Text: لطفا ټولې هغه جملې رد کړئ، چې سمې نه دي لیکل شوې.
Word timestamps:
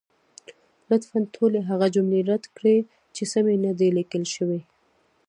لطفا 0.89 1.19
ټولې 1.35 1.59
هغه 1.69 1.87
جملې 1.95 2.21
رد 2.31 2.43
کړئ، 2.55 2.77
چې 3.15 3.23
سمې 3.33 3.55
نه 3.65 3.71
دي 3.79 3.89
لیکل 3.97 4.23
شوې. 4.35 4.61